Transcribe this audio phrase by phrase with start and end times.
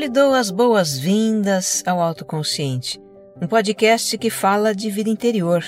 [0.00, 2.98] lhe dou as boas-vindas ao Autoconsciente,
[3.38, 5.62] um podcast que fala de vida interior,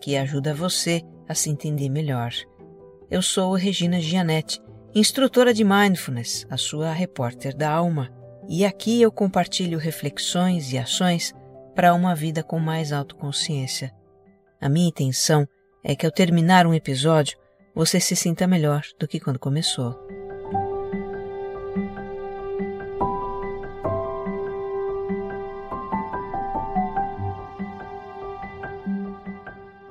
[0.00, 2.30] que ajuda você a se entender melhor.
[3.10, 4.62] Eu sou Regina Gianetti,
[4.94, 8.08] instrutora de Mindfulness, a sua repórter da alma,
[8.48, 11.34] e aqui eu compartilho reflexões e ações
[11.74, 13.92] para uma vida com mais autoconsciência.
[14.60, 15.44] A minha intenção
[15.82, 17.36] é que ao terminar um episódio
[17.74, 20.01] você se sinta melhor do que quando começou.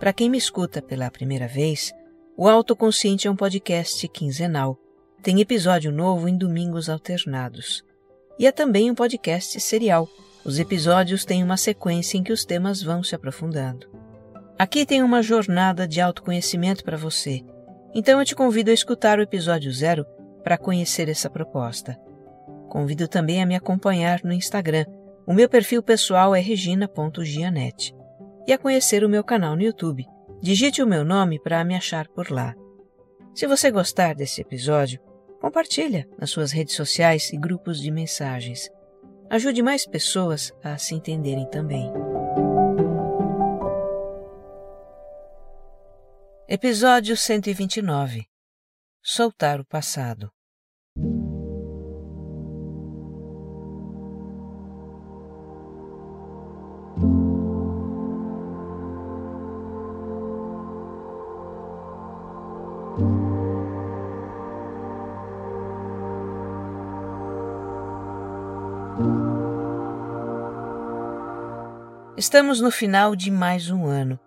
[0.02, 1.94] Para quem me escuta pela primeira vez,
[2.36, 4.76] o Autoconsciente é um podcast quinzenal.
[5.22, 7.84] Tem episódio novo em domingos alternados.
[8.40, 10.09] E é também um podcast serial.
[10.44, 13.88] Os episódios têm uma sequência em que os temas vão se aprofundando.
[14.58, 17.44] Aqui tem uma jornada de autoconhecimento para você,
[17.94, 20.03] então eu te convido a escutar o episódio zero
[20.44, 21.95] para conhecer essa proposta.
[22.70, 24.86] Convido também a me acompanhar no Instagram.
[25.28, 28.00] O meu perfil pessoal é regina.gianete
[28.47, 30.06] e a conhecer o meu canal no YouTube.
[30.42, 32.56] Digite o meu nome para me achar por lá.
[33.34, 35.00] Se você gostar desse episódio,
[35.39, 38.69] compartilha nas suas redes sociais e grupos de mensagens.
[39.30, 41.92] Ajude mais pessoas a se entenderem também.
[46.47, 48.25] Episódio 129
[49.02, 50.30] Soltar o passado
[72.22, 74.19] Estamos no final de mais um ano.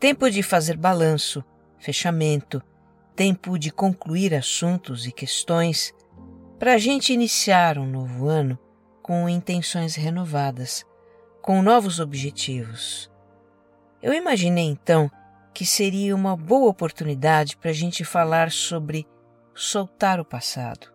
[0.00, 1.44] Tempo de fazer balanço,
[1.78, 2.62] fechamento,
[3.14, 5.92] tempo de concluir assuntos e questões,
[6.58, 8.58] para a gente iniciar um novo ano
[9.02, 10.82] com intenções renovadas,
[11.42, 13.12] com novos objetivos.
[14.02, 15.10] Eu imaginei então
[15.52, 19.06] que seria uma boa oportunidade para a gente falar sobre
[19.54, 20.90] soltar o passado.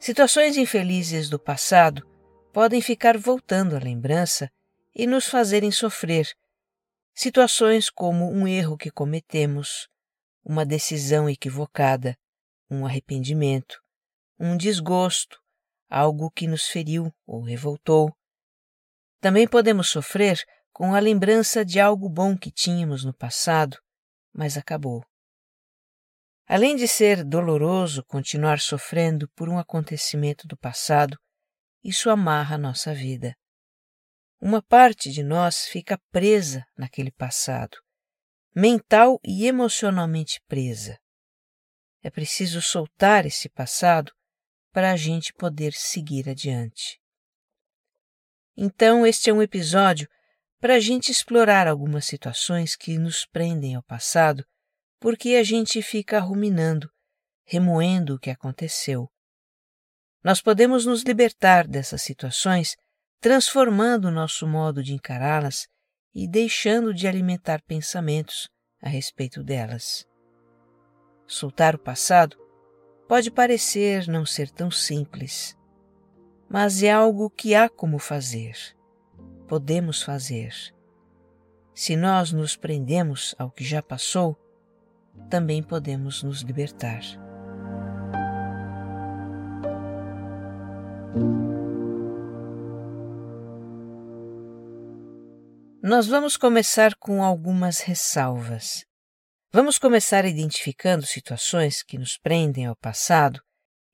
[0.00, 2.04] Situações infelizes do passado
[2.52, 4.50] podem ficar voltando à lembrança
[4.98, 6.28] e nos fazerem sofrer.
[7.14, 9.88] Situações como um erro que cometemos,
[10.44, 12.18] uma decisão equivocada,
[12.68, 13.80] um arrependimento,
[14.38, 15.38] um desgosto,
[15.88, 18.12] algo que nos feriu ou revoltou.
[19.20, 23.78] Também podemos sofrer com a lembrança de algo bom que tínhamos no passado,
[24.32, 25.04] mas acabou.
[26.46, 31.16] Além de ser doloroso continuar sofrendo por um acontecimento do passado,
[31.84, 33.36] isso amarra nossa vida.
[34.40, 37.76] Uma parte de nós fica presa naquele passado,
[38.54, 40.96] mental e emocionalmente presa.
[42.02, 44.12] É preciso soltar esse passado
[44.72, 47.00] para a gente poder seguir adiante.
[48.56, 50.08] Então, este é um episódio
[50.60, 54.44] para a gente explorar algumas situações que nos prendem ao passado,
[55.00, 56.88] porque a gente fica ruminando,
[57.44, 59.10] remoendo o que aconteceu.
[60.22, 62.76] Nós podemos nos libertar dessas situações
[63.20, 65.66] transformando nosso modo de encará-las
[66.14, 68.48] e deixando de alimentar pensamentos
[68.82, 70.06] a respeito delas.
[71.26, 72.36] Soltar o passado
[73.08, 75.56] pode parecer não ser tão simples,
[76.48, 78.54] mas é algo que há como fazer.
[79.46, 80.52] Podemos fazer.
[81.74, 84.36] Se nós nos prendemos ao que já passou,
[85.28, 87.02] também podemos nos libertar.
[95.88, 98.84] Nós vamos começar com algumas ressalvas.
[99.50, 103.40] Vamos começar identificando situações que nos prendem ao passado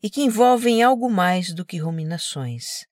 [0.03, 2.84] e que envolvem algo mais do que ruminações.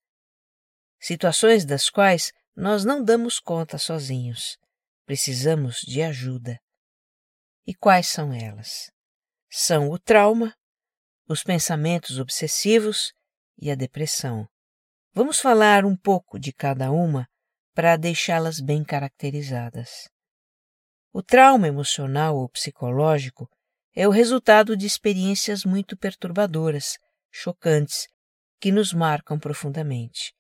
[1.00, 4.56] Situações das quais nós não damos conta sozinhos.
[5.04, 6.60] Precisamos de ajuda.
[7.66, 8.88] E quais são elas?
[9.50, 10.54] São o trauma,
[11.28, 13.12] os pensamentos obsessivos
[13.58, 14.46] e a depressão.
[15.12, 17.26] Vamos falar um pouco de cada uma
[17.74, 20.08] para deixá-las bem caracterizadas.
[21.12, 23.48] O trauma emocional ou psicológico
[23.94, 26.98] é o resultado de experiências muito perturbadoras,
[27.30, 28.08] chocantes,
[28.60, 30.34] que nos marcam profundamente.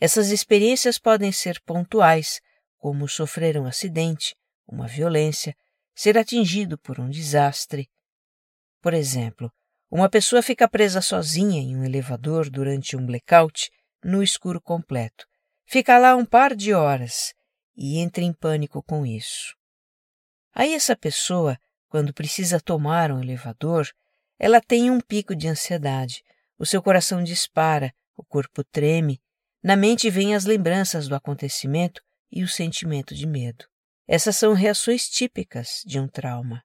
[0.00, 2.40] Essas experiências podem ser pontuais,
[2.76, 5.56] como sofrer um acidente, uma violência,
[5.94, 7.88] ser atingido por um desastre.
[8.80, 9.52] Por exemplo,
[9.90, 13.70] uma pessoa fica presa sozinha em um elevador durante um blackout
[14.04, 15.26] no escuro completo
[15.70, 17.34] Fica lá um par de horas
[17.76, 19.54] e entra em pânico com isso.
[20.54, 21.58] Aí essa pessoa,
[21.90, 23.86] quando precisa tomar um elevador,
[24.38, 26.24] ela tem um pico de ansiedade,
[26.58, 29.20] o seu coração dispara, o corpo treme,
[29.62, 32.00] na mente vêm as lembranças do acontecimento
[32.32, 33.66] e o sentimento de medo.
[34.06, 36.64] Essas são reações típicas de um trauma.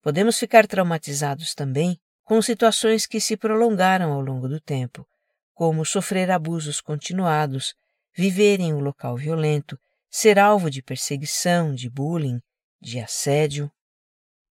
[0.00, 5.04] Podemos ficar traumatizados também com situações que se prolongaram ao longo do tempo,
[5.52, 7.74] como sofrer abusos continuados,
[8.14, 9.78] viver em um local violento,
[10.10, 12.40] ser alvo de perseguição, de bullying,
[12.80, 13.70] de assédio.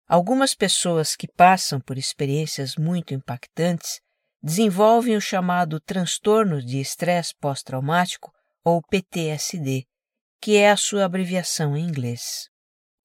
[0.07, 4.01] Algumas pessoas que passam por experiências muito impactantes
[4.41, 8.31] desenvolvem o chamado transtorno de estresse pós-traumático,
[8.63, 9.85] ou PTSD,
[10.39, 12.49] que é a sua abreviação em inglês.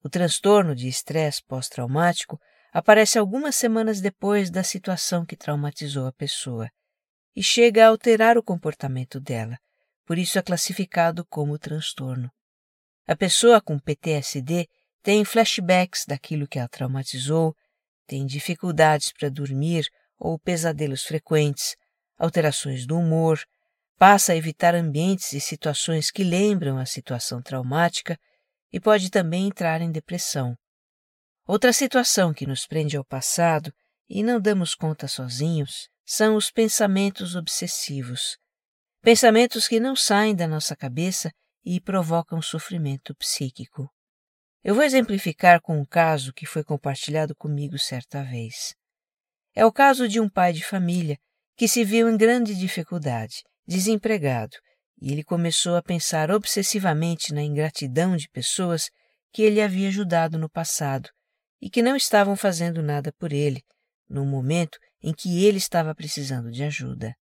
[0.03, 2.39] O transtorno de estresse pós-traumático
[2.71, 6.69] aparece algumas semanas depois da situação que traumatizou a pessoa
[7.35, 9.57] e chega a alterar o comportamento dela,
[10.09, 12.31] por isso é classificado como transtorno.
[13.07, 14.67] A pessoa com PTSD
[15.03, 17.55] tem flashbacks daquilo que a traumatizou,
[18.07, 21.75] tem dificuldades para dormir ou pesadelos frequentes,
[22.17, 23.39] alterações do humor,
[23.99, 28.17] passa a evitar ambientes e situações que lembram a situação traumática
[28.73, 30.57] e pode também entrar em depressão.
[31.45, 33.71] Outra situação que nos prende ao passado
[34.09, 38.39] e não damos conta sozinhos são os pensamentos obsessivos.
[39.01, 41.31] Pensamentos que não saem da nossa cabeça
[41.63, 43.89] e provocam sofrimento psíquico.
[44.61, 48.75] Eu vou exemplificar com um caso que foi compartilhado comigo certa vez.
[49.55, 51.17] É o caso de um pai de família
[51.55, 54.57] que se viu em grande dificuldade, desempregado,
[55.01, 58.89] e ele começou a pensar obsessivamente na ingratidão de pessoas
[59.31, 61.09] que ele havia ajudado no passado
[61.61, 63.63] e que não estavam fazendo nada por ele,
[64.09, 67.15] no momento em que ele estava precisando de ajuda.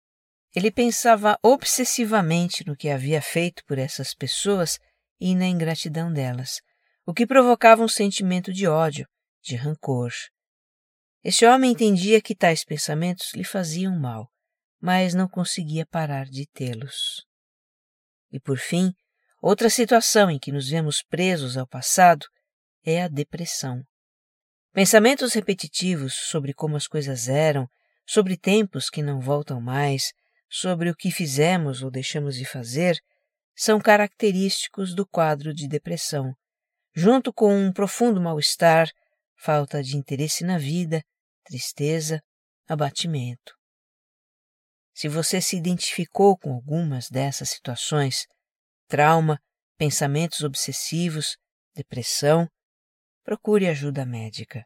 [0.56, 4.79] Ele pensava obsessivamente no que havia feito por essas pessoas
[5.20, 6.62] e na ingratidão delas,
[7.05, 9.06] o que provocava um sentimento de ódio,
[9.43, 10.11] de rancor.
[11.23, 14.31] Esse homem entendia que tais pensamentos lhe faziam mal,
[14.81, 17.26] mas não conseguia parar de tê-los.
[18.32, 18.94] E por fim,
[19.43, 22.25] outra situação em que nos vemos presos ao passado
[22.82, 23.82] é a depressão.
[24.73, 27.69] Pensamentos repetitivos sobre como as coisas eram,
[28.06, 30.14] sobre tempos que não voltam mais,
[30.58, 32.99] sobre o que fizemos ou deixamos de fazer,
[33.55, 36.35] são característicos do quadro de depressão
[36.97, 38.91] junto com um profundo mal-estar,
[39.37, 41.05] falta de interesse na vida,
[41.44, 42.23] tristeza,
[42.67, 43.55] abatimento.
[44.94, 48.26] Se você se identificou com algumas dessas situações,
[48.88, 49.38] trauma,
[49.76, 51.37] pensamentos obsessivos,
[51.75, 52.49] depressão,
[53.23, 54.64] procure ajuda médica.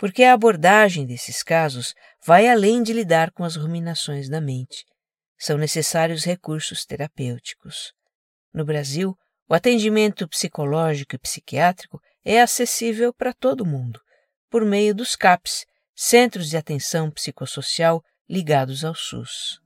[0.00, 1.92] Porque a abordagem desses casos
[2.24, 4.82] vai além de lidar com as ruminações da mente.
[5.38, 7.92] São necessários recursos terapêuticos.
[8.50, 9.14] No Brasil,
[9.46, 14.00] o atendimento psicológico e psiquiátrico é acessível para todo mundo,
[14.48, 19.60] por meio dos CAPs, Centros de Atenção Psicossocial ligados ao SUS.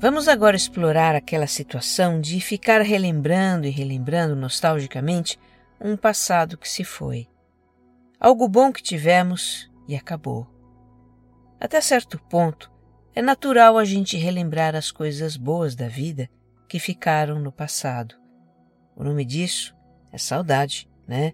[0.00, 5.36] Vamos agora explorar aquela situação de ficar relembrando e relembrando nostalgicamente
[5.80, 7.26] um passado que se foi.
[8.20, 10.46] Algo bom que tivemos e acabou.
[11.58, 12.70] Até certo ponto,
[13.12, 16.30] é natural a gente relembrar as coisas boas da vida
[16.68, 18.14] que ficaram no passado.
[18.94, 19.74] O nome disso
[20.12, 21.32] é saudade, né?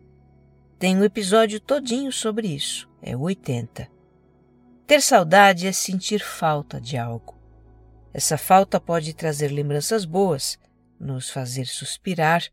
[0.79, 3.87] Tem um episódio todinho sobre isso, é o 80.
[4.87, 7.34] Ter saudade é sentir falta de algo.
[8.15, 10.57] Essa falta pode trazer lembranças boas,
[11.01, 12.45] nos fazer suspirar,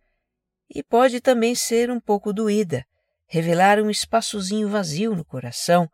[0.68, 2.84] e pode também ser um pouco doída,
[3.28, 5.88] revelar um espaçozinho vazio no coração,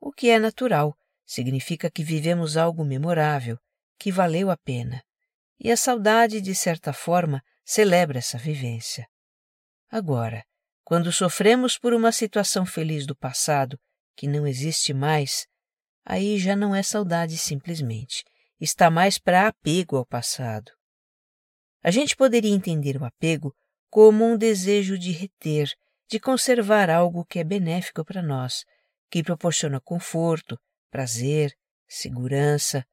[0.00, 3.58] o que é natural, significa que vivemos algo memorável,
[3.98, 5.04] que valeu a pena.
[5.60, 9.06] E a saudade, de certa forma, celebra essa vivência.
[9.90, 10.42] Agora,
[10.82, 13.78] quando sofremos por uma situação feliz do passado
[14.16, 15.46] que não existe mais,
[16.02, 18.24] aí já não é saudade simplesmente,
[18.64, 20.70] está mais para apego ao passado.
[21.82, 23.52] A gente poderia entender o apego
[23.90, 25.68] como um desejo de reter,
[26.08, 28.64] de conservar algo que é benéfico para nós,
[29.10, 30.56] que proporciona conforto,
[30.92, 31.52] prazer,
[31.88, 32.86] segurança.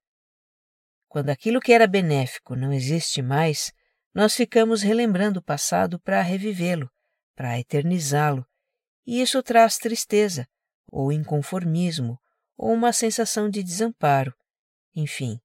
[1.08, 3.72] Quando aquilo que era benéfico não existe mais,
[4.12, 6.90] nós ficamos relembrando o passado para revivê-lo,
[7.36, 8.44] para eternizá-lo,
[9.06, 10.48] e isso traz tristeza,
[10.92, 12.20] ou inconformismo,
[12.58, 14.34] ou uma sensação de desamparo.
[14.96, 15.40] Enfim,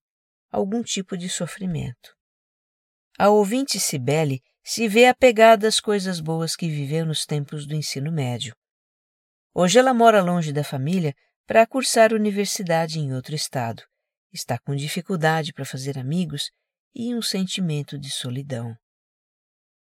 [0.55, 2.15] algum tipo de sofrimento.
[3.19, 8.11] A ouvinte Cibele se vê apegada às coisas boas que viveu nos tempos do ensino
[8.11, 8.57] médio.
[9.55, 11.15] Hoje ela mora longe da família
[11.47, 13.85] para cursar universidade em outro estado
[14.35, 16.51] está com dificuldade para fazer amigos
[16.93, 18.77] e um sentimento de solidão.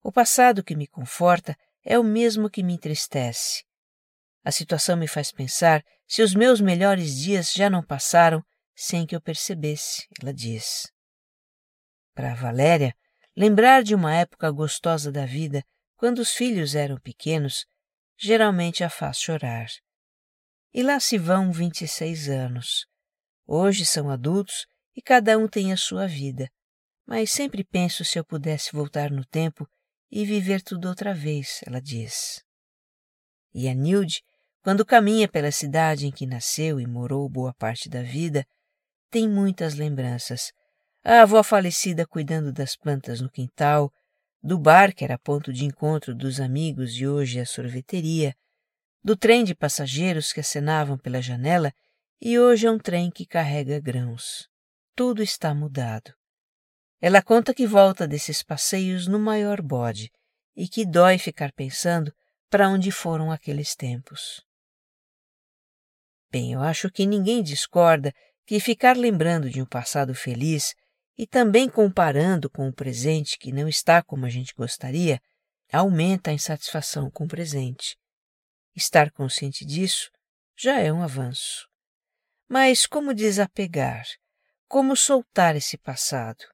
[0.03, 3.65] O passado que me conforta é o mesmo que me entristece.
[4.45, 8.45] A situação me faz pensar se os meus melhores dias já não passaram
[8.76, 10.92] sem que eu percebesse, ela diz.
[12.14, 12.95] Para Valéria,
[13.35, 15.64] lembrar de uma época gostosa da vida,
[15.97, 17.64] quando os filhos eram pequenos,
[18.18, 19.66] geralmente a faz chorar.
[20.75, 22.87] E lá se vão 26 anos.
[23.47, 26.50] Hoje são adultos e cada um tem a sua vida,
[27.06, 29.66] mas sempre penso se eu pudesse voltar no tempo
[30.11, 32.42] e viver tudo outra vez, ela diz.
[33.54, 34.23] E a Nilde,
[34.62, 38.47] quando caminha pela cidade em que nasceu e morou boa parte da vida,
[39.11, 40.53] tem muitas lembranças.
[41.05, 43.93] A avó falecida cuidando das plantas no quintal,
[44.43, 48.35] do bar que era ponto de encontro dos amigos e hoje é sorveteria,
[49.03, 51.73] do trem de passageiros que acenavam pela janela
[52.21, 54.49] e hoje é um trem que carrega grãos.
[54.95, 56.13] Tudo está mudado.
[57.01, 60.11] Ela conta que volta desses passeios no maior bode
[60.57, 62.13] e que dói ficar pensando
[62.49, 64.43] para onde foram aqueles tempos.
[66.31, 68.13] Bem, eu acho que ninguém discorda
[68.47, 70.75] que ficar lembrando de um passado feliz
[71.19, 75.21] e também comparando com o presente que não está como a gente gostaria
[75.73, 77.99] aumenta a insatisfação com o presente.
[78.75, 80.11] Estar consciente disso
[80.57, 81.69] já é um avanço.
[82.49, 84.07] Mas como desapegar?
[84.69, 86.45] Como soltar esse passado?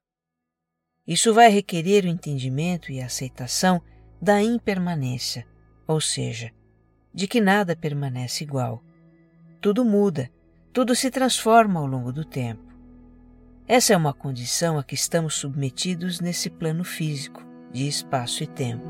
[1.05, 3.83] Isso vai requerer o entendimento e a aceitação
[4.21, 5.45] da impermanência,
[5.85, 6.51] ou seja,
[7.13, 8.81] de que nada permanece igual.
[9.61, 10.31] Tudo muda,
[10.73, 12.73] tudo se transforma ao longo do tempo.
[13.67, 18.83] Essa é uma condição a que estamos submetidos nesse plano físico, de espaço e tempo.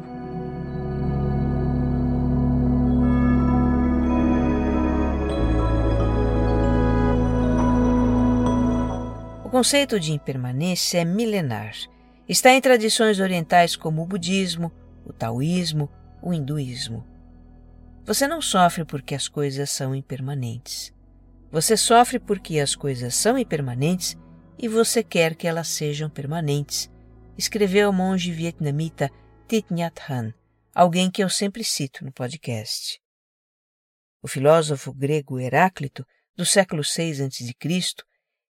[9.44, 11.74] O conceito de impermanência é milenar
[12.28, 14.72] Está em tradições orientais como o budismo,
[15.06, 15.90] o taoísmo,
[16.22, 17.06] o hinduísmo.
[18.06, 20.93] Você não sofre porque as coisas são impermanentes.
[21.54, 24.18] Você sofre porque as coisas são impermanentes
[24.58, 26.90] e você quer que elas sejam permanentes,
[27.38, 29.12] escreveu o monge vietnamita
[29.48, 30.34] Thich Nhat Hanh,
[30.74, 33.00] alguém que eu sempre cito no podcast.
[34.20, 36.04] O filósofo grego Heráclito,
[36.36, 37.54] do século VI a.C.,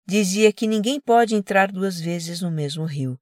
[0.07, 3.19] dizia que ninguém pode entrar duas vezes no mesmo rio,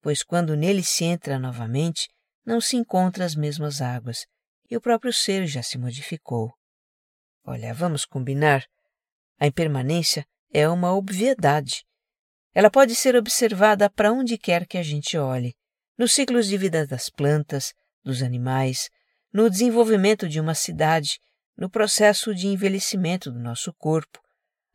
[0.00, 2.08] pois quando nele se entra novamente,
[2.46, 4.26] não se encontra as mesmas águas,
[4.70, 6.52] e o próprio ser já se modificou.
[7.44, 8.64] Olha, vamos combinar.
[9.38, 11.84] A impermanência é uma obviedade.
[12.54, 15.54] Ela pode ser observada para onde quer que a gente olhe,
[15.98, 17.72] nos ciclos de vida das plantas,
[18.02, 18.88] dos animais,
[19.32, 21.18] no desenvolvimento de uma cidade,
[21.56, 24.20] no processo de envelhecimento do nosso corpo,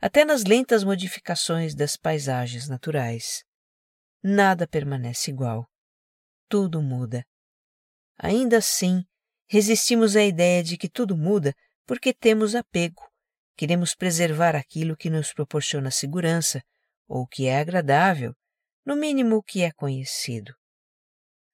[0.02, 3.44] até nas lentas modificações das paisagens naturais
[4.24, 5.68] nada permanece igual.
[6.48, 7.26] Tudo muda.
[8.18, 9.04] Ainda assim,
[9.48, 13.09] resistimos à ideia de que tudo muda porque temos apego.
[13.60, 16.64] Queremos preservar aquilo que nos proporciona segurança,
[17.06, 18.34] ou que é agradável,
[18.86, 20.56] no mínimo o que é conhecido.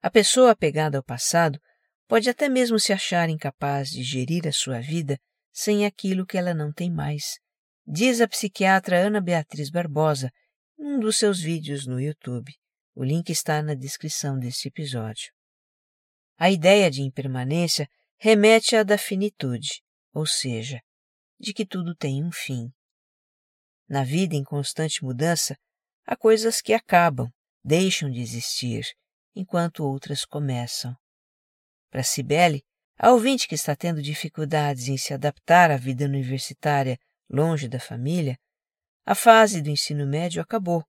[0.04, 1.60] A pessoa apegada ao passado
[2.08, 5.20] pode até mesmo se achar incapaz de gerir a sua vida
[5.52, 7.40] sem aquilo que ela não tem mais,
[7.88, 10.32] diz a psiquiatra Ana Beatriz Barbosa
[10.78, 12.54] num dos seus vídeos no YouTube.
[12.94, 15.34] O link está na descrição deste episódio.
[16.38, 19.82] A ideia de impermanência remete à da finitude,
[20.14, 20.80] ou seja,
[21.40, 22.72] de que tudo tem um fim.
[23.88, 25.58] Na vida em constante mudança,
[26.06, 27.32] há coisas que acabam,
[27.64, 28.86] deixam de existir,
[29.36, 30.96] enquanto outras começam.
[31.90, 32.64] Para Cibele,
[32.98, 36.98] a ouvinte que está tendo dificuldades em se adaptar à vida universitária
[37.30, 38.40] longe da família,
[39.06, 40.84] a fase do ensino médio acabou.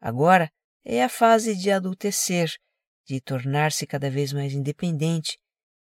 [0.00, 0.50] Agora
[0.84, 2.50] é a fase de adultecer,
[3.04, 5.38] de tornar-se cada vez mais independente,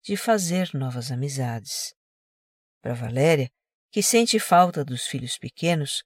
[0.04, 1.96] de fazer novas amizades.
[2.86, 3.50] Para Valéria,
[3.92, 6.04] que sente falta dos filhos pequenos,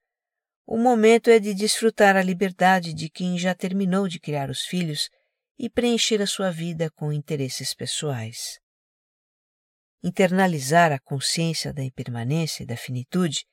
[0.65, 5.09] o momento é de desfrutar a liberdade de quem já terminou de criar os filhos
[5.57, 8.61] e preencher a sua vida com interesses pessoais.
[10.01, 13.45] Internalizar a consciência da impermanência e da finitude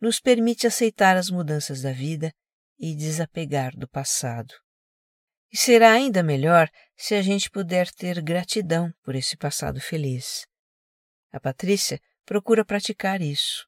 [0.00, 2.32] nos permite aceitar as mudanças da vida
[2.78, 4.54] e desapegar do passado.
[5.52, 10.46] E será ainda melhor se a gente puder ter gratidão por esse passado feliz.
[11.30, 13.66] A Patrícia procura praticar isso.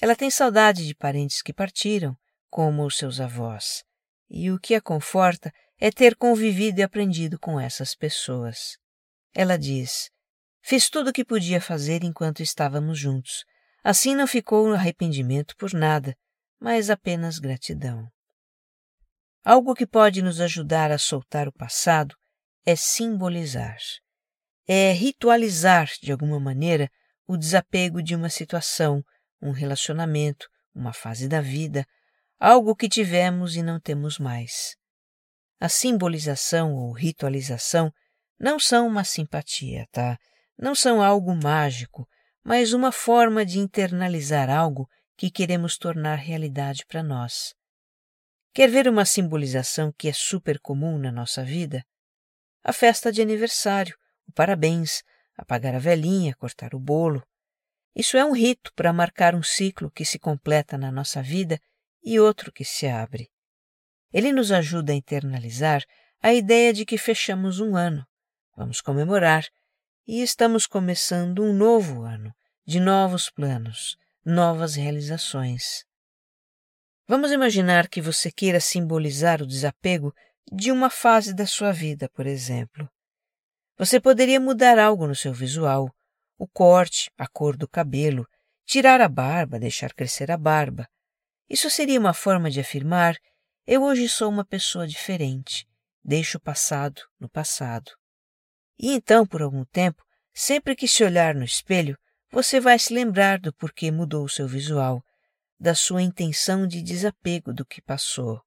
[0.00, 2.16] Ela tem saudade de parentes que partiram,
[2.48, 3.82] como os seus avós,
[4.30, 8.76] e o que a conforta é ter convivido e aprendido com essas pessoas.
[9.34, 10.10] Ela diz:
[10.62, 13.44] Fiz tudo o que podia fazer enquanto estávamos juntos
[13.82, 16.16] Assim não ficou arrependimento por nada,
[16.60, 18.06] mas apenas gratidão.
[19.44, 22.14] algo que pode nos ajudar a soltar o passado
[22.66, 23.78] é simbolizar.
[24.66, 26.90] É ritualizar, de alguma maneira,
[27.28, 29.04] o desapego de uma situação,
[29.40, 31.86] um relacionamento, uma fase da vida,
[32.40, 34.74] algo que tivemos e não temos mais.
[35.60, 37.92] A simbolização ou ritualização
[38.40, 40.18] não são uma simpatia, tá?
[40.56, 42.08] Não são algo mágico,
[42.42, 47.52] mas uma forma de internalizar algo que queremos tornar realidade para nós.
[48.54, 51.84] Quer ver uma simbolização que é super comum na nossa vida?
[52.64, 55.02] A festa de aniversário, o parabéns,
[55.38, 57.22] apagar a velhinha, cortar o bolo.
[57.94, 61.60] Isso é um rito para marcar um ciclo que se completa na nossa vida
[62.02, 63.30] e outro que se abre.
[64.12, 65.84] Ele nos ajuda a internalizar
[66.20, 68.04] a ideia de que fechamos um ano,
[68.56, 69.46] vamos comemorar,
[70.06, 72.34] e estamos começando um novo ano,
[72.66, 75.84] de novos planos, novas realizações.
[77.06, 80.12] Vamos imaginar que você queira simbolizar o desapego
[80.50, 82.88] de uma fase da sua vida, por exemplo.
[83.78, 85.88] Você poderia mudar algo no seu visual,
[86.36, 88.26] o corte, a cor do cabelo,
[88.66, 90.88] tirar a barba, deixar crescer a barba.
[91.48, 93.16] Isso seria uma forma de afirmar:
[93.64, 95.64] eu hoje sou uma pessoa diferente,
[96.02, 97.92] deixo o passado no passado.
[98.76, 100.02] E então, por algum tempo,
[100.34, 101.96] sempre que se olhar no espelho,
[102.32, 105.04] você vai se lembrar do porquê mudou o seu visual,
[105.58, 108.42] da sua intenção de desapego do que passou.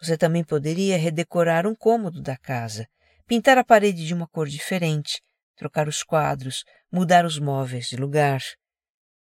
[0.00, 2.88] Você também poderia redecorar um cômodo da casa,
[3.30, 5.22] pintar a parede de uma cor diferente,
[5.54, 8.42] trocar os quadros, mudar os móveis de lugar.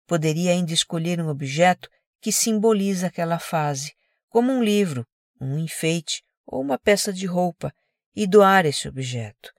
[0.06, 1.88] Poderia ainda escolher um objeto
[2.20, 3.92] que simboliza aquela fase,
[4.28, 5.04] como um livro,
[5.40, 7.74] um enfeite ou uma peça de roupa,
[8.14, 9.50] e doar esse objeto.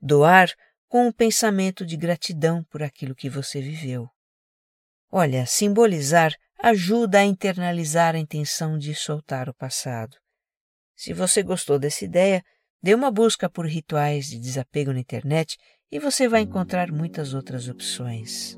[0.00, 0.50] Doar
[0.88, 4.08] com um pensamento de gratidão por aquilo que você viveu.
[5.12, 10.16] Olha, simbolizar ajuda a internalizar a intenção de soltar o passado.
[10.96, 12.42] Se você gostou dessa ideia,
[12.86, 15.58] dê uma busca por rituais de desapego na internet
[15.90, 18.56] e você vai encontrar muitas outras opções.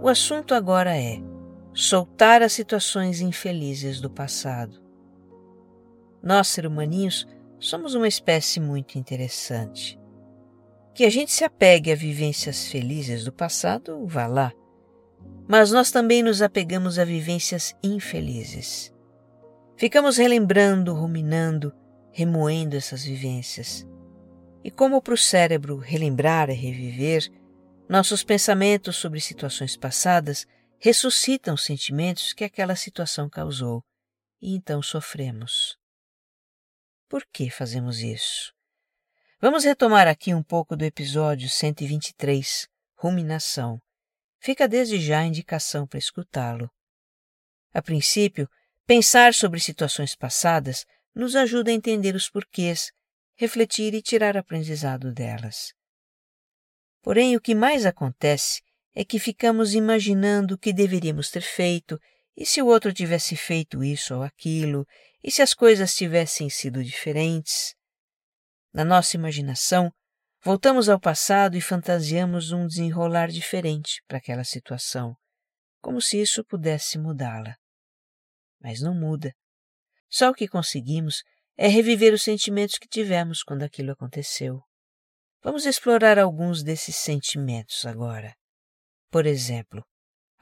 [0.00, 1.20] O assunto agora é
[1.74, 4.82] soltar as situações infelizes do passado.
[6.22, 7.26] Nós, seres humaninhos,
[7.58, 9.98] somos uma espécie muito interessante.
[10.94, 14.52] Que a gente se apegue a vivências felizes do passado, vá lá.
[15.48, 18.92] Mas nós também nos apegamos a vivências infelizes.
[19.76, 21.72] Ficamos relembrando, ruminando,
[22.12, 23.86] remoendo essas vivências.
[24.62, 27.28] E como para o cérebro relembrar e reviver,
[27.88, 30.46] nossos pensamentos sobre situações passadas
[30.78, 33.82] ressuscitam os sentimentos que aquela situação causou
[34.40, 35.76] e então sofremos.
[37.14, 38.52] Por que fazemos isso?
[39.40, 43.80] Vamos retomar aqui um pouco do episódio 123, Ruminação.
[44.40, 46.68] Fica desde já a indicação para escutá-lo.
[47.72, 48.50] A princípio,
[48.84, 52.90] pensar sobre situações passadas nos ajuda a entender os porquês,
[53.36, 55.72] refletir e tirar aprendizado delas.
[57.00, 58.60] Porém, o que mais acontece
[58.92, 61.96] é que ficamos imaginando o que deveríamos ter feito,
[62.36, 64.86] e se o outro tivesse feito isso ou aquilo,
[65.22, 67.74] e se as coisas tivessem sido diferentes.
[68.72, 69.90] Na nossa imaginação,
[70.42, 75.16] voltamos ao passado e fantasiamos um desenrolar diferente para aquela situação,
[75.80, 77.56] como se isso pudesse mudá-la.
[78.60, 79.32] Mas não muda.
[80.10, 81.22] Só o que conseguimos
[81.56, 84.60] é reviver os sentimentos que tivemos quando aquilo aconteceu.
[85.42, 88.34] Vamos explorar alguns desses sentimentos agora.
[89.10, 89.84] Por exemplo,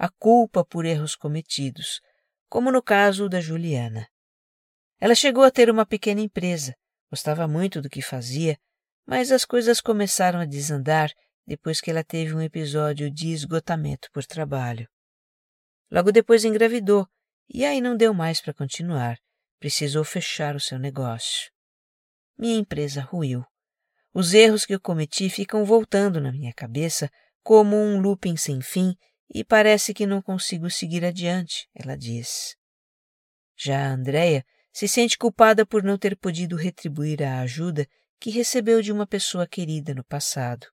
[0.02, 2.00] a culpa por erros cometidos,
[2.48, 4.08] como no caso da Juliana.
[4.98, 6.74] Ela chegou a ter uma pequena empresa,
[7.08, 8.58] gostava muito do que fazia,
[9.06, 11.12] mas as coisas começaram a desandar
[11.46, 14.88] depois que ela teve um episódio de esgotamento por trabalho.
[15.88, 17.06] Logo depois engravidou
[17.48, 19.16] e aí não deu mais para continuar,
[19.60, 21.48] precisou fechar o seu negócio.
[22.36, 23.44] Minha empresa ruiu.
[24.12, 27.08] Os erros que eu cometi ficam voltando na minha cabeça
[27.40, 28.96] como um looping sem fim
[29.32, 32.54] e parece que não consigo seguir adiante, ela diz.
[33.56, 37.86] Já a Andrea se sente culpada por não ter podido retribuir a ajuda
[38.20, 40.66] que recebeu de uma pessoa querida no passado.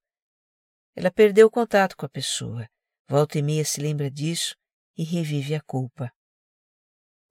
[0.95, 2.67] Ela perdeu o contato com a pessoa,
[3.07, 4.55] volta e meia se lembra disso
[4.97, 6.11] e revive a culpa.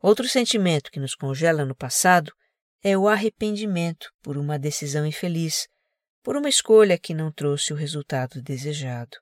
[0.00, 2.32] Outro sentimento que nos congela no passado
[2.82, 5.68] é o arrependimento por uma decisão infeliz,
[6.22, 9.18] por uma escolha que não trouxe o resultado desejado.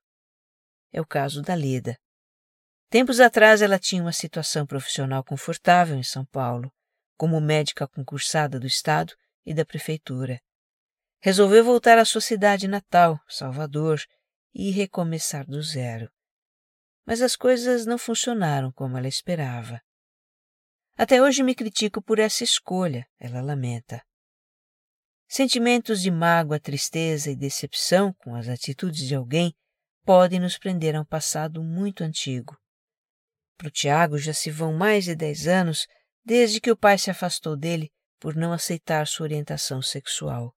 [0.92, 1.99] É o caso da Leda.
[2.88, 6.72] Tempos atrás ela tinha uma situação profissional confortável em São Paulo,
[7.16, 10.40] como médica concursada do Estado e da Prefeitura.
[11.20, 14.01] Resolveu voltar à sua cidade natal, Salvador,
[14.55, 16.11] e recomeçar do zero.
[17.05, 19.81] Mas as coisas não funcionaram como ela esperava.
[20.96, 24.03] Até hoje me critico por essa escolha, ela lamenta.
[25.29, 29.55] Sentimentos de mágoa, tristeza e decepção com as atitudes de alguém
[30.07, 32.57] podem nos prender a um passado muito antigo.
[33.59, 35.88] Para o Tiago já se vão mais de dez anos
[36.25, 37.90] desde que o pai se afastou dele
[38.21, 40.55] por não aceitar sua orientação sexual.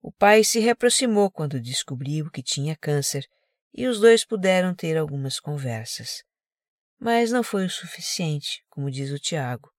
[0.00, 3.26] O pai se reaproximou quando descobriu que tinha câncer
[3.74, 6.22] e os dois puderam ter algumas conversas.
[7.00, 9.72] Mas não foi o suficiente, como diz o Tiago.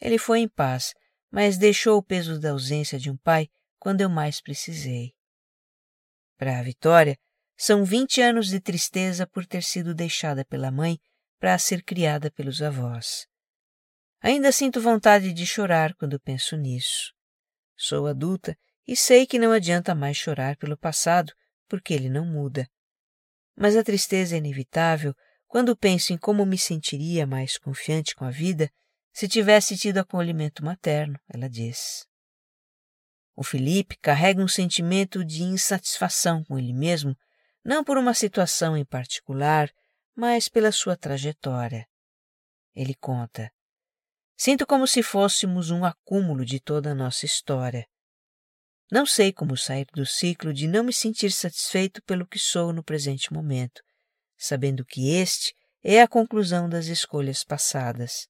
[0.00, 0.94] Ele foi em paz,
[1.28, 3.48] mas deixou o peso da ausência de um pai
[3.80, 5.12] quando eu mais precisei.
[6.36, 7.18] Para a Vitória,
[7.56, 10.98] são vinte anos de tristeza por ter sido deixada pela mãe
[11.38, 13.26] para ser criada pelos avós.
[14.20, 17.12] Ainda sinto vontade de chorar quando penso nisso.
[17.76, 21.32] Sou adulta e sei que não adianta mais chorar pelo passado,
[21.68, 22.68] porque ele não muda.
[23.56, 25.14] Mas a tristeza é inevitável
[25.46, 28.70] quando penso em como me sentiria mais confiante com a vida
[29.12, 32.06] se tivesse tido acolhimento materno, ela diz.
[33.34, 37.16] O Felipe carrega um sentimento de insatisfação com ele mesmo,
[37.66, 39.68] não por uma situação em particular,
[40.14, 41.84] mas pela sua trajetória.
[42.72, 43.50] Ele conta:
[44.38, 47.84] Sinto como se fôssemos um acúmulo de toda a nossa história.
[48.90, 52.84] Não sei como sair do ciclo de não me sentir satisfeito pelo que sou no
[52.84, 53.82] presente momento,
[54.38, 55.52] sabendo que este
[55.82, 58.28] é a conclusão das escolhas passadas.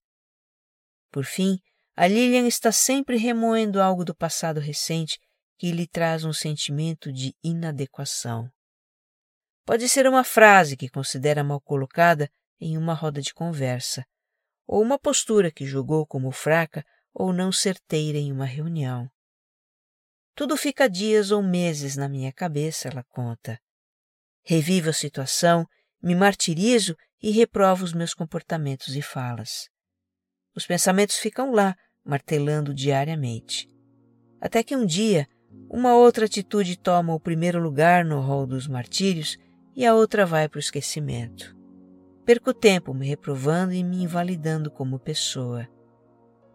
[1.11, 1.59] Por fim,
[1.95, 5.19] a Lilian está sempre remoendo algo do passado recente
[5.59, 8.51] que lhe traz um sentimento de inadequação.
[9.67, 14.07] Pode ser uma frase que considera mal colocada em uma roda de conversa,
[14.65, 19.11] ou uma postura que julgou como fraca ou não certeira em uma reunião.
[20.37, 23.59] Tudo fica dias ou meses na minha cabeça, ela conta.
[24.45, 25.67] Revivo a situação,
[26.01, 29.69] me martirizo e reprovo os meus comportamentos e falas.
[30.55, 31.75] Os pensamentos ficam lá,
[32.05, 33.69] martelando diariamente.
[34.41, 35.27] Até que um dia,
[35.69, 39.37] uma outra atitude toma o primeiro lugar no rol dos martírios
[39.77, 41.55] e a outra vai para o esquecimento.
[42.25, 45.69] Perco tempo me reprovando e me invalidando como pessoa.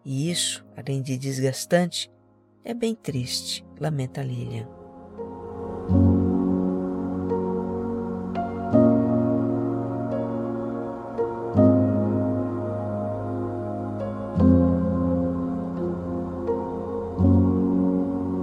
[0.04, 2.10] E isso, além de desgastante,
[2.64, 4.68] é bem triste, lamenta Lilian.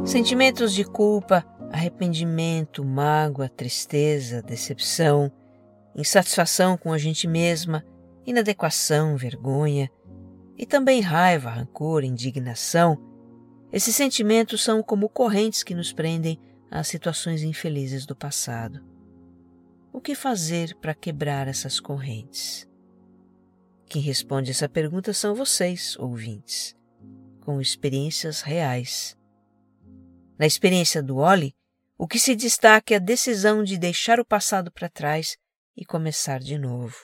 [0.05, 5.31] Sentimentos de culpa, arrependimento, mágoa, tristeza, decepção,
[5.95, 7.85] insatisfação com a gente mesma,
[8.25, 9.89] inadequação, vergonha
[10.57, 12.97] e também raiva, rancor, indignação.
[13.71, 18.83] Esses sentimentos são como correntes que nos prendem às situações infelizes do passado.
[19.91, 22.67] O que fazer para quebrar essas correntes?
[23.87, 26.75] Quem responde essa pergunta são vocês, ouvintes,
[27.41, 29.17] com experiências reais.
[30.37, 31.55] Na experiência do Oli,
[32.01, 35.35] o que se destaca é a decisão de deixar o passado para trás
[35.75, 36.95] e começar de novo.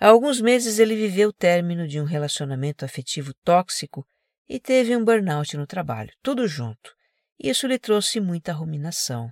[0.00, 4.02] Há alguns meses ele viveu o término de um relacionamento afetivo tóxico
[4.48, 6.96] e teve um burnout no trabalho, tudo junto.
[7.38, 9.30] Isso lhe trouxe muita ruminação.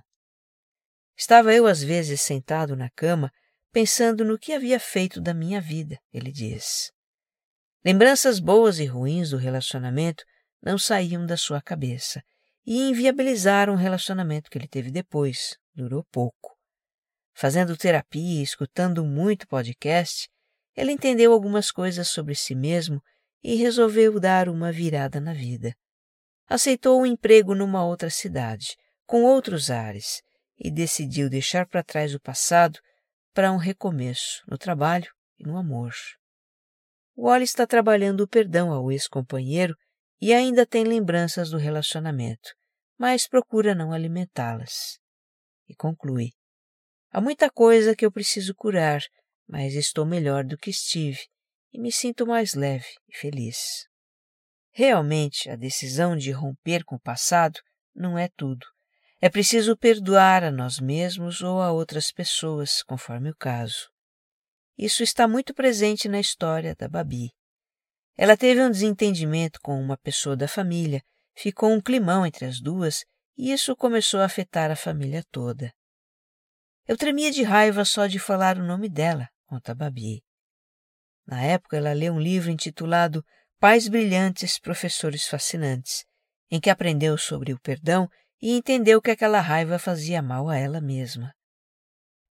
[1.17, 3.31] Estava eu às vezes sentado na cama,
[3.71, 6.91] pensando no que havia feito da minha vida, ele diz.
[7.83, 10.23] Lembranças boas e ruins do relacionamento
[10.61, 12.23] não saíam da sua cabeça
[12.65, 15.57] e inviabilizaram o relacionamento que ele teve depois.
[15.73, 16.57] Durou pouco.
[17.33, 20.29] Fazendo terapia e escutando muito podcast,
[20.75, 23.01] ele entendeu algumas coisas sobre si mesmo
[23.43, 25.75] e resolveu dar uma virada na vida.
[26.47, 30.21] Aceitou um emprego numa outra cidade, com outros ares,
[30.57, 32.79] e decidiu deixar para trás o passado
[33.33, 35.93] para um recomeço no trabalho e no amor.
[37.17, 39.75] Wally está trabalhando o perdão ao ex-companheiro
[40.23, 42.55] e ainda tem lembranças do relacionamento,
[42.97, 44.97] mas procura não alimentá-las.
[45.67, 46.31] E conclui:
[47.11, 49.01] Há muita coisa que eu preciso curar,
[49.45, 51.19] mas estou melhor do que estive
[51.73, 53.85] e me sinto mais leve e feliz.
[54.71, 57.59] Realmente, a decisão de romper com o passado
[57.93, 58.65] não é tudo.
[59.19, 63.89] É preciso perdoar a nós mesmos ou a outras pessoas, conforme o caso.
[64.77, 67.33] Isso está muito presente na história da Babi.
[68.15, 71.03] Ela teve um desentendimento com uma pessoa da família,
[71.35, 73.03] ficou um climão entre as duas
[73.37, 75.73] e isso começou a afetar a família toda.
[76.87, 80.23] Eu tremia de raiva só de falar o nome dela, conta Babi.
[81.25, 83.23] Na época, ela leu um livro intitulado
[83.59, 86.05] pais brilhantes, professores fascinantes,
[86.51, 88.09] em que aprendeu sobre o perdão
[88.41, 91.33] e entendeu que aquela raiva fazia mal a ela mesma.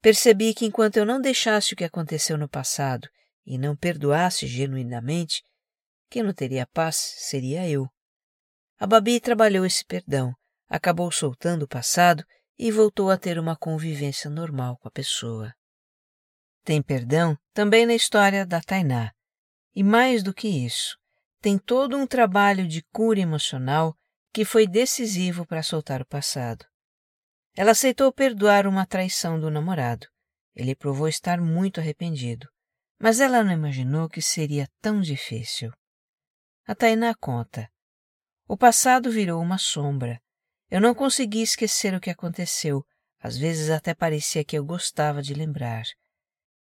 [0.03, 3.09] Percebi que enquanto eu não deixasse o que aconteceu no passado
[3.47, 5.43] e não perdoasse genuinamente,
[6.13, 7.89] quem não teria paz seria eu.
[8.79, 10.35] A Babi trabalhou esse perdão,
[10.69, 12.23] acabou soltando o passado
[12.59, 15.55] e voltou a ter uma convivência normal com a pessoa.
[16.63, 19.11] Tem perdão também na história da Tainá.
[19.75, 20.99] E mais do que isso,
[21.41, 23.97] tem todo um trabalho de cura emocional
[24.35, 26.67] que foi decisivo para soltar o passado.
[27.57, 30.07] Ela aceitou perdoar uma traição do namorado.
[30.55, 32.47] Ele provou estar muito arrependido,
[33.01, 35.73] mas ela não imaginou que seria tão difícil.
[36.65, 37.69] A Tainá conta.
[38.47, 40.23] O passado virou uma sombra.
[40.71, 42.87] Eu não consegui esquecer o que aconteceu,
[43.19, 45.83] às vezes até parecia que eu gostava de lembrar.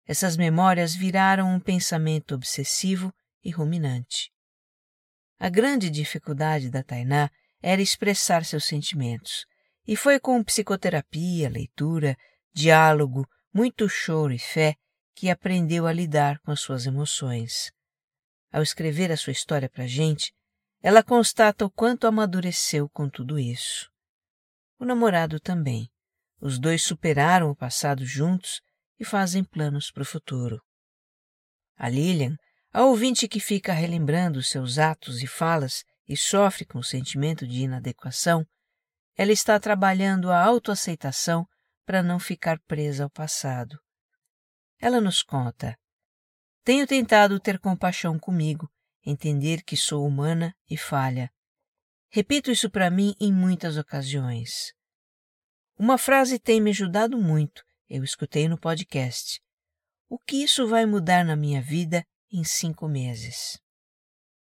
[0.07, 4.31] Essas memórias viraram um pensamento obsessivo e ruminante.
[5.39, 7.29] A grande dificuldade da Tainá
[7.61, 9.45] era expressar seus sentimentos,
[9.87, 12.17] e foi com psicoterapia, leitura,
[12.51, 14.75] diálogo, muito choro e fé
[15.13, 17.71] que aprendeu a lidar com as suas emoções.
[18.51, 20.33] Ao escrever a sua história para a gente,
[20.81, 23.89] ela constata o quanto amadureceu com tudo isso.
[24.77, 25.89] O namorado também.
[26.39, 28.61] Os dois superaram o passado juntos
[28.99, 30.59] e fazem planos para o futuro.
[31.77, 32.35] A Lilian,
[32.73, 37.61] a ouvinte que fica relembrando seus atos e falas e sofre com o sentimento de
[37.61, 38.45] inadequação,
[39.15, 41.45] ela está trabalhando a autoaceitação
[41.85, 43.77] para não ficar presa ao passado.
[44.79, 45.77] Ela nos conta:
[46.63, 48.71] Tenho tentado ter compaixão comigo,
[49.03, 51.31] entender que sou humana e falha.
[52.09, 54.73] Repito isso para mim em muitas ocasiões.
[55.77, 59.41] Uma frase tem me ajudado muito, eu escutei no podcast.
[60.07, 63.59] O que isso vai mudar na minha vida em cinco meses?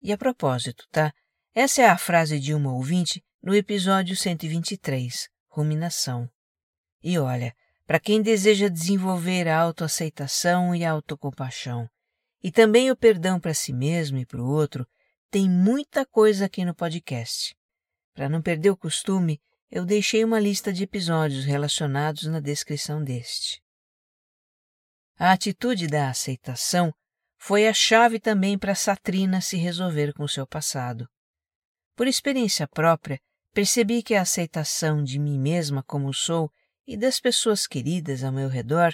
[0.01, 1.13] E a propósito, tá?
[1.53, 6.29] Essa é a frase de uma ouvinte no episódio 123, Ruminação.
[7.03, 7.53] E olha,
[7.85, 11.89] para quem deseja desenvolver a autoaceitação e a autocompaixão,
[12.45, 14.87] e também o perdão para si mesmo e para o outro,
[15.31, 17.57] tem muita coisa aqui no podcast.
[18.13, 23.63] Para não perder o costume, eu deixei uma lista de episódios relacionados na descrição deste.
[25.17, 26.93] A atitude da aceitação
[27.35, 31.09] foi a chave também para Satrina se resolver com seu passado.
[31.95, 33.19] Por experiência própria,
[33.55, 36.51] percebi que a aceitação de mim mesma como sou
[36.85, 38.93] e das pessoas queridas ao meu redor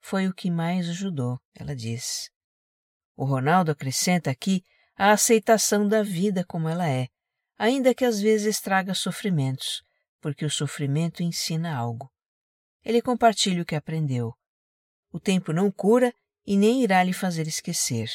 [0.00, 2.31] foi o que mais ajudou, ela diz.
[3.22, 4.64] O Ronaldo acrescenta aqui
[4.96, 7.06] a aceitação da vida como ela é,
[7.56, 9.80] ainda que às vezes traga sofrimentos,
[10.20, 12.10] porque o sofrimento ensina algo.
[12.84, 14.34] Ele compartilha o que aprendeu.
[15.12, 16.12] O tempo não cura
[16.44, 18.10] e nem irá lhe fazer esquecer.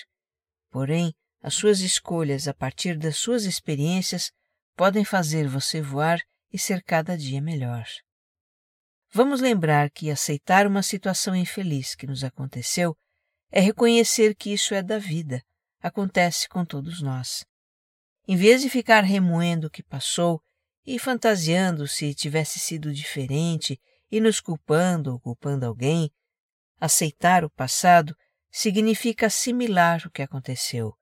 [0.69, 4.29] Porém, as suas escolhas a partir das suas experiências
[4.75, 6.19] podem fazer você voar
[6.51, 7.85] e ser cada dia melhor.
[9.13, 12.93] Vamos lembrar que aceitar uma situação infeliz que nos aconteceu
[13.51, 15.43] é reconhecer que isso é da vida,
[15.81, 17.45] acontece com todos nós.
[18.27, 20.41] Em vez de ficar remoendo o que passou
[20.85, 23.79] e fantasiando se tivesse sido diferente
[24.11, 26.11] e nos culpando ou culpando alguém,
[26.79, 28.15] aceitar o passado
[28.51, 30.97] significa assimilar o que aconteceu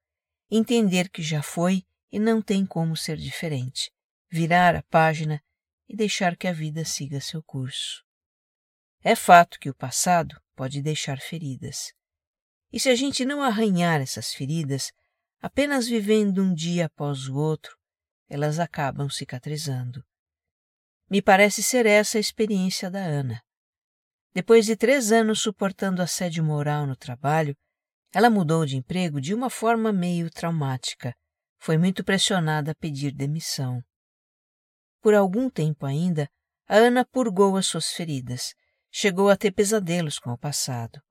[0.49, 3.91] entender que já foi e não tem como ser diferente,
[4.29, 5.41] virar a página
[5.87, 8.03] e deixar que a vida siga seu curso.
[9.03, 11.93] É fato que o passado pode deixar feridas.
[12.75, 14.91] E se a gente não arranhar essas feridas,
[15.39, 17.73] apenas vivendo um dia após o outro,
[18.27, 20.03] elas acabam cicatrizando.
[21.09, 23.41] Me parece ser essa a experiência da Ana.
[24.33, 27.55] Depois de três anos suportando assédio moral no trabalho,
[28.13, 31.15] ela mudou de emprego de uma forma meio traumática.
[31.57, 33.81] Foi muito pressionada a pedir demissão.
[34.99, 36.29] Por algum tempo ainda,
[36.67, 38.53] a Ana purgou as suas feridas.
[38.91, 41.01] Chegou a ter pesadelos com o passado.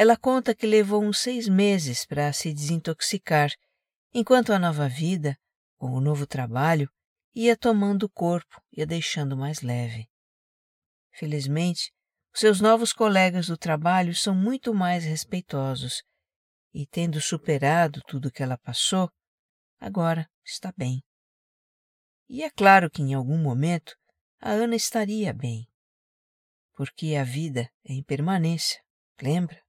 [0.00, 3.50] Ela conta que levou uns seis meses para se desintoxicar,
[4.14, 5.36] enquanto a nova vida,
[5.76, 6.88] com o novo trabalho,
[7.34, 10.08] ia tomando o corpo e a deixando mais leve.
[11.10, 11.92] Felizmente,
[12.32, 16.04] seus novos colegas do trabalho são muito mais respeitosos
[16.72, 19.10] e, tendo superado tudo o que ela passou,
[19.80, 21.02] agora está bem.
[22.28, 23.96] E é claro que em algum momento
[24.40, 25.66] a Ana estaria bem,
[26.74, 28.80] porque a vida é impermanência,
[29.20, 29.60] lembra?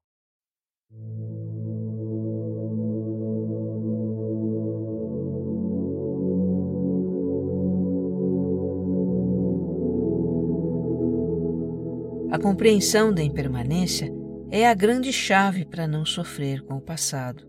[12.31, 14.13] A compreensão da impermanência
[14.51, 17.47] é a grande chave para não sofrer com o passado.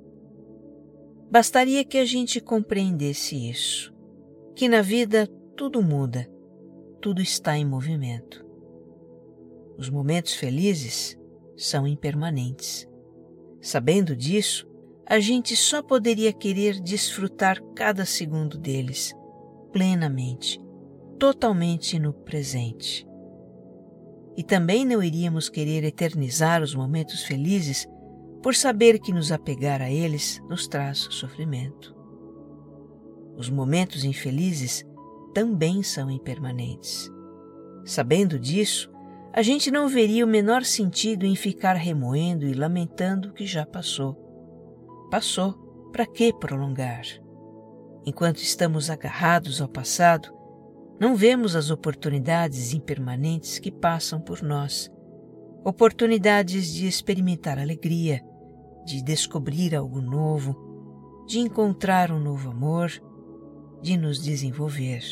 [1.30, 3.94] Bastaria que a gente compreendesse isso,
[4.56, 6.26] que na vida tudo muda,
[7.00, 8.44] tudo está em movimento.
[9.76, 11.16] Os momentos felizes
[11.56, 12.89] são impermanentes.
[13.60, 14.66] Sabendo disso,
[15.06, 19.12] a gente só poderia querer desfrutar cada segundo deles,
[19.72, 20.60] plenamente,
[21.18, 23.06] totalmente no presente.
[24.36, 27.86] E também não iríamos querer eternizar os momentos felizes
[28.42, 31.94] por saber que nos apegar a eles nos traz sofrimento.
[33.36, 34.84] Os momentos infelizes
[35.34, 37.10] também são impermanentes.
[37.84, 38.90] Sabendo disso,
[39.32, 43.64] a gente não veria o menor sentido em ficar remoendo e lamentando o que já
[43.64, 44.16] passou.
[45.10, 45.52] Passou,
[45.92, 47.02] para que prolongar?
[48.04, 50.32] Enquanto estamos agarrados ao passado,
[50.98, 54.90] não vemos as oportunidades impermanentes que passam por nós,
[55.64, 58.20] oportunidades de experimentar alegria,
[58.84, 62.90] de descobrir algo novo, de encontrar um novo amor,
[63.80, 65.02] de nos desenvolver.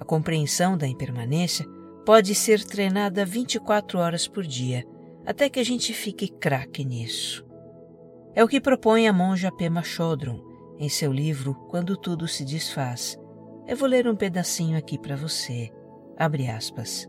[0.00, 1.66] A compreensão da impermanência
[2.04, 4.84] pode ser treinada 24 horas por dia,
[5.26, 7.44] até que a gente fique craque nisso.
[8.34, 10.40] É o que propõe a monja Pema Chodron
[10.78, 13.18] em seu livro Quando Tudo Se Desfaz.
[13.66, 15.70] Eu vou ler um pedacinho aqui para você.
[16.18, 17.08] Abre aspas.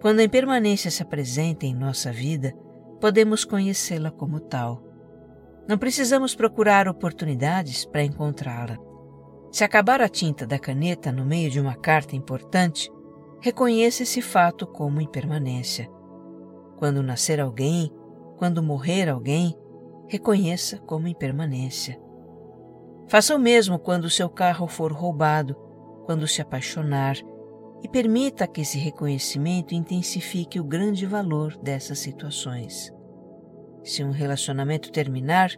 [0.00, 2.52] Quando a impermanência se apresenta em nossa vida,
[3.00, 4.82] podemos conhecê-la como tal.
[5.68, 8.78] Não precisamos procurar oportunidades para encontrá-la.
[9.50, 12.90] Se acabar a tinta da caneta no meio de uma carta importante,
[13.40, 15.88] reconheça esse fato como impermanência.
[16.76, 17.92] Quando nascer alguém,
[18.36, 19.54] quando morrer alguém,
[20.06, 22.00] reconheça como impermanência.
[23.08, 25.54] Faça o mesmo quando seu carro for roubado,
[26.04, 27.16] quando se apaixonar,
[27.82, 32.92] e permita que esse reconhecimento intensifique o grande valor dessas situações.
[33.84, 35.50] Se um relacionamento terminar,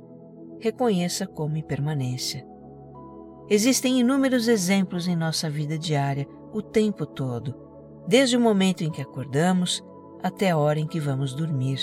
[0.61, 2.47] reconheça como impermanência.
[3.49, 7.70] Existem inúmeros exemplos em nossa vida diária, o tempo todo,
[8.11, 9.85] desde o momento em que acordamos
[10.21, 11.79] até a hora em que vamos dormir,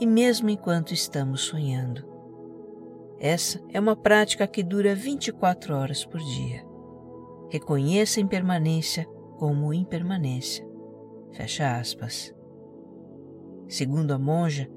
[0.00, 2.04] e mesmo enquanto estamos sonhando.
[3.20, 6.66] Essa é uma prática que dura 24 horas por dia.
[7.48, 9.06] Reconheça a impermanência
[9.38, 10.66] como impermanência.
[11.30, 12.34] Fecha aspas.
[13.68, 14.68] Segundo a monja,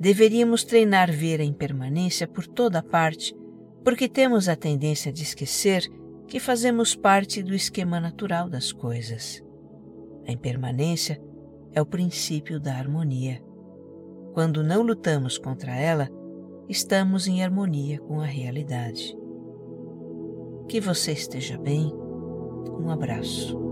[0.00, 3.32] deveríamos treinar ver a impermanência por toda parte,
[3.84, 5.84] porque temos a tendência de esquecer
[6.26, 9.46] que fazemos parte do esquema natural das coisas.
[10.28, 11.18] A impermanência
[11.72, 13.42] é o princípio da harmonia.
[14.34, 16.06] Quando não lutamos contra ela,
[16.68, 19.16] estamos em harmonia com a realidade.
[20.68, 21.90] Que você esteja bem.
[22.78, 23.67] Um abraço.